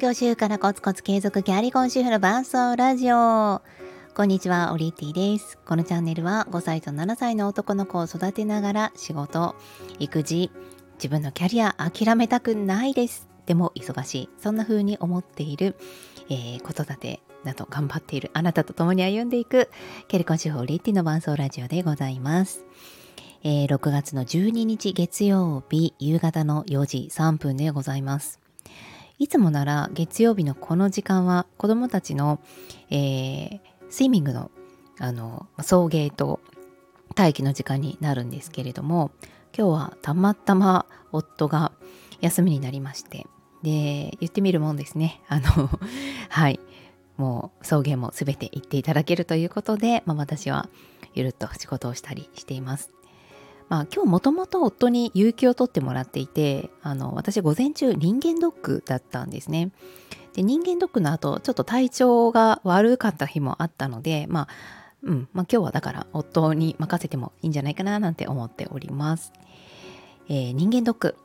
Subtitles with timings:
[0.00, 3.60] 業主婦からコツコツ継続キャリコン主婦の伴奏ラジオ。
[4.14, 5.58] こんにちは、オリティです。
[5.58, 9.54] このチャンネルは5歳と7歳の男の子を育てながら仕事、
[9.98, 10.50] 育児、
[10.94, 13.28] 自分のキャリア諦めたくないです。
[13.44, 14.28] でも忙しい。
[14.38, 15.76] そんな風に思っている、
[16.30, 19.68] えー、子育てなど頑張っているあなたと共に歩んでいく
[20.08, 22.64] キャリコン主婦オリティの伴奏ラジオでございます。
[23.42, 28.40] えー、6月の12日月曜日夕方の4時3分でございます。
[29.20, 32.40] いつもなら月曜日のこの時間は子供たちの、
[32.90, 34.50] えー、スイミングの
[34.98, 36.40] あの送迎と
[37.16, 39.10] 待機の時間になるんですけれども
[39.56, 41.72] 今日はたまたま夫が
[42.20, 43.26] 休みになりまして
[43.62, 45.20] で言ってみるもんですね。
[45.28, 45.68] あの
[46.30, 46.58] はい。
[47.18, 50.70] もう送迎も全て行っていただけるということで、まあ、私は
[51.12, 52.90] ゆるっと仕事をしたりしています。
[53.70, 59.70] まあ、今日もともと夫に有給を取ってもらっていてあの私午前中人間ドックだったんですね。
[60.34, 64.48] で人間ドックの後ちょっと体調が悪かった日もあったのでまあ
[65.02, 69.32] うんまあ、今日はだから夫に任せてもいいんじゃないかななんて思っております、
[70.28, 71.16] えー、人間ドック。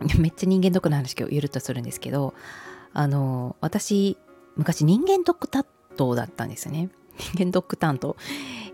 [0.18, 2.34] めっちゃ人間ドックの話今日ゆるっとするんですけど
[2.92, 4.18] あの私
[4.56, 5.64] 昔人間ドック担
[5.96, 6.90] 当だったんですね。
[7.18, 8.16] 人間ドック担当。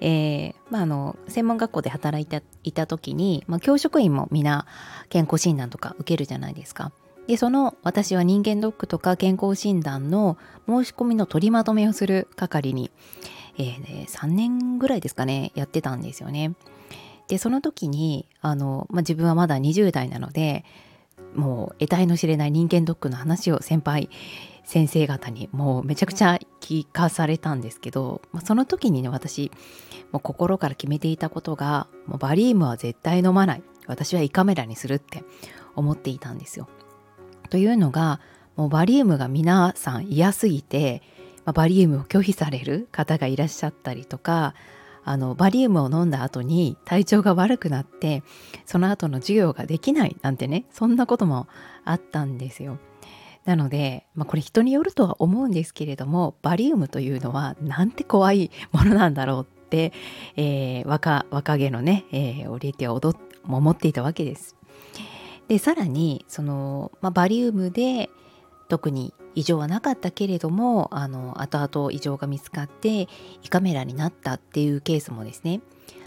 [0.00, 4.67] えー、まあ、あの専門学校で働いていた時に、まあ、教職員も皆
[5.09, 6.92] 健康診断とか受けるじゃないですか。
[7.27, 10.36] でその私は人間ドックとか健康診断の
[10.67, 12.91] 申し込みの取りまとめをする係に、
[13.56, 16.53] えーね、3年ぐらいですかねやってたんですよね。
[17.29, 20.64] でその時にあの、まあ、自分はまだ20代なので
[21.34, 24.11] もう得体の知れない人間ドックの話を先輩
[24.64, 29.51] 先生方にもうめちゃくちゃ聞かされたんですけど、まあ、その時にね私
[30.12, 35.25] もう心から決めていたことがもうバリウムは絶対飲まない私は胃カメラにするって
[35.77, 36.67] 思っていたんですよ。
[37.51, 38.19] というのが
[38.57, 41.02] もうバリウムが皆さん嫌すぎて、
[41.45, 44.55] まあ、バリウムを拒否される方がいらっしゃったりとか
[45.05, 48.23] あのバリウムを飲んだ後に体調が悪くなって
[48.64, 51.46] その後の授業ができないなんてねそんなことも
[51.85, 52.79] あったんですよ。
[53.45, 59.93] なので、まあ、これ人によるとは思うんですけれどもバリウムというのはなんて怖いものなんだろうって、
[60.37, 63.17] えー、若若気のね、えー、オリエティは踊
[63.47, 64.57] 思っていたわけです。
[65.49, 68.09] でさらにその、まあ、バリウムで
[68.69, 73.09] 特に異常はなかったけれどもあの後々異常が見つかって
[73.43, 75.61] 胃カメラになったっていうケースもですね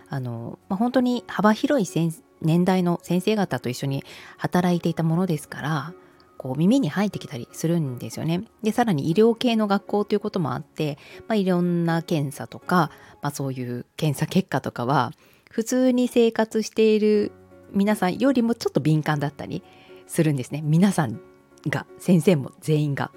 [0.09, 2.12] あの、まあ、本当に幅広い
[2.42, 4.04] 年代の先生方と一緒に
[4.38, 5.94] 働いていたものですから
[6.38, 8.44] こう耳に入ってきたりするんですよね。
[8.64, 15.12] でさらに医療系の学校ということもあって、まあ、いろんな検査とか、まあ、そういう検査結果とかは
[15.50, 17.31] 普通に生活している
[17.72, 19.64] 皆さんよりもちょっと敏感だったり
[20.06, 20.62] するんですね。
[20.64, 21.20] 皆さん
[21.68, 23.12] が先生も全員が。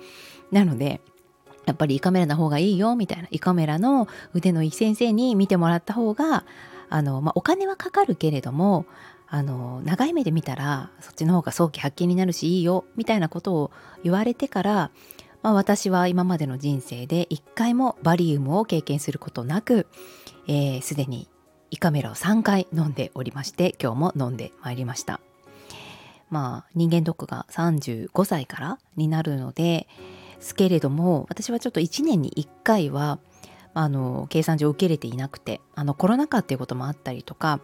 [0.50, 1.00] なので
[1.66, 6.44] やっぱり胃カメラの方がいいよみたいな胃カメラの腕のいい先生に見てもらった方が
[6.88, 8.86] あの、まあ、お金はかかるけれども
[9.32, 13.70] あの長い目で見たらそっちの方が早期発見になるしいいよみたいなことを
[14.02, 14.90] 言われてから、
[15.42, 19.86] まあ、私は今までの人生で一回もバリウムを経験することなく
[20.46, 21.28] すで、えー、に
[21.70, 25.20] 胃カメラを3回飲んでおりまして今日も飲んでまいりました。
[26.28, 29.88] まあ人間ドックが35歳からになるので
[30.38, 33.18] すけれども私はちょっと1年に1回は
[33.74, 37.60] あの計算上受け入れていなくてあのコロナ禍っていうこともあったりとか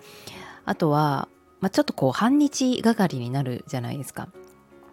[0.64, 1.28] あとは
[1.60, 4.28] まあ、ちょっとこう半日がかりになるじゃないですか。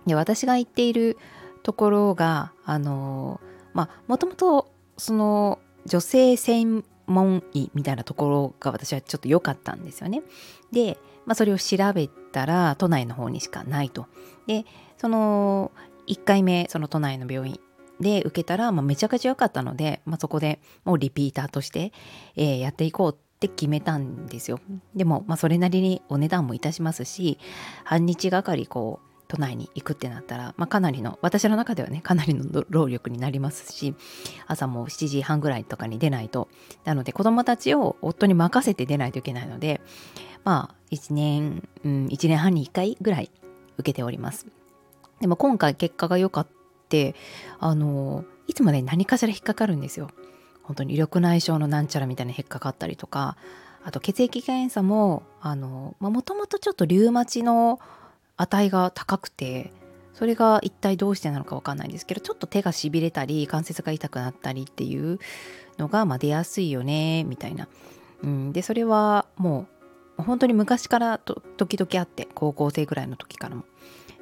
[0.05, 1.17] で私が行っている
[1.63, 3.39] ところがあの
[3.73, 10.23] まあもともとその女性専門医みたいなところが私はちょっと良かったんですよね。
[10.71, 14.07] で、まあ、それを調べたら都内の方にしかないと。
[14.47, 14.65] で
[14.97, 15.71] その
[16.07, 17.59] 1回目その都内の病院
[17.99, 21.93] で受けたら、まあ、めちゃくちゃ良かったので、まあ、そこでもうリピーターとして、
[22.35, 24.59] えー、やっていこうって決めたんですよ。
[24.95, 27.37] でも、まあ、それなりにお値段もいたしますし
[27.83, 33.95] 半日がかりこう都内に行くってなったら、まあ、かなりの私の中ではねかなりの労力になりますし
[34.47, 36.47] 朝も7時半ぐらいとかに出ないと。
[36.85, 39.81] なので子供たちを夫に任せて出ないといけないので
[40.43, 43.31] まあ1年、うん、1年半に1回ぐらい
[43.77, 44.47] 受けております。
[45.19, 46.47] でも今回結果が良かっ
[46.89, 47.15] て
[47.59, 50.09] あのいつもね何かしら引っかかるんですよ。
[50.63, 53.37] 本当に緑内障のなんちゃらみたいな引っかかったりとか
[53.83, 57.79] あと血液検査ももともとちょっとリウマチの
[58.37, 59.71] 値が高くて
[60.13, 65.19] それが一体どうしてなのか分かんないんですけどちょっと手がしびれたり関節が痛くなったりっていう
[65.77, 67.67] のが、まあ、出やすいよねみたいな、
[68.23, 69.67] うん、でそれはも
[70.17, 73.65] う本当に昔からと時々あって高校生ぐらいの時からも。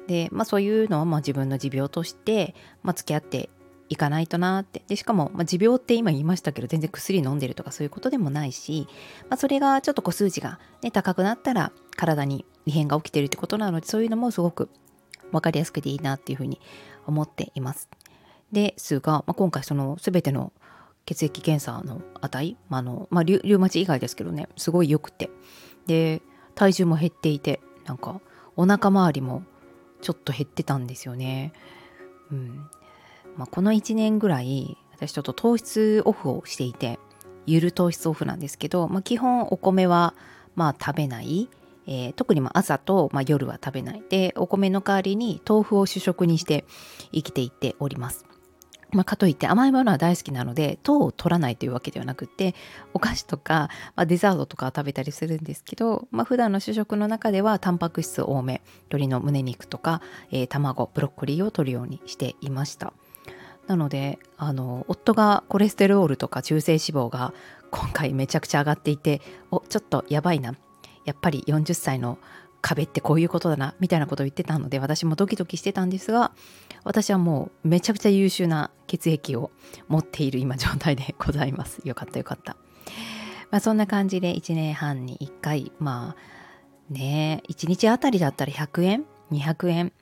[0.06, 3.50] で、まあ、そういうのはまあ自分の持病として、まあ、付き合って
[3.92, 8.88] いかないとなってでしかも、まあ、持病って今言いましたけど全然薬飲んでるとかそういうことでもないし、
[9.28, 14.70] まあ、それがちょっとこう数値が、ね、高くなったら体に異変が起きてるってことなのでそういうのもすごく
[15.30, 16.58] 分かりやすくていいなっていうふうに
[17.06, 17.88] 思っています。
[18.50, 20.52] ですが、まあ、今回その全ての
[21.04, 25.30] 血液検査の値、まあのまあ、リュウマチ以外ですけどねすごい良くて
[25.86, 26.22] で
[26.54, 28.20] 体重も減っていてなんか
[28.56, 29.42] お腹周りも
[30.00, 31.52] ちょっと減ってたんですよね。
[32.30, 32.70] うん
[33.36, 36.98] まあ、この1年ぐらい私ちょっと糖質オフをしていて
[37.46, 40.14] ゆる糖質オフなんですけど、まあ、基本お米は
[40.54, 41.48] まあ食べない、
[41.86, 44.02] えー、特にま朝とまあ夜は食べない。
[44.08, 46.64] でお米の代わりに豆腐を主食にして
[47.12, 48.24] 生きていっております。
[48.92, 52.54] まあ、かといって甘いものは大好きなので糖を取らないというわけではなくて
[52.92, 62.92] お菓子とか、まあ、デザートとか食べたりするんですけど、まあ、普段の主食の中ではタンパク質多め鶏の胸肉とか、えー、卵ブロッコリーを取るようにしていました。
[63.72, 67.32] なのであの夫がコレステロールとか中性脂肪が
[67.70, 70.54] 今回めちゃくちゃ上がっていておちょっとやばいな。
[71.06, 72.18] やっぱり40歳の
[72.60, 76.32] 壁ってこういうことだなみたいなことを言ってたので私もドキドキしてたんですが
[76.84, 79.50] 私はもうめちゃくちゃ優秀な血液を
[79.88, 81.80] 持っている今状態でございます。
[81.84, 82.56] よかったよかった、
[83.50, 89.92] まあ、そんな感じで1年半に1回まあね1日あたりだったら100円200円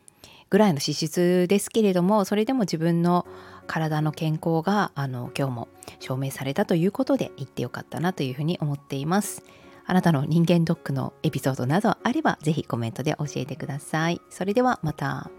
[0.51, 3.27] ぐらいの脂質ですけれどもそれでも自分の
[3.71, 5.69] 体の健康があの今日も
[6.01, 9.45] 証明されたということで行ってよかったなというふうに思っています。
[9.87, 14.21] あなたの人間ドックのエピソードなどあればぜひコメントで教えてください。
[14.29, 15.31] それではまた。